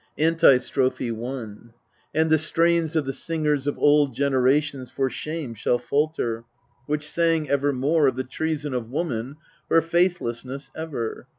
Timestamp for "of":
2.95-3.05, 3.67-3.77, 8.07-8.15, 8.73-8.89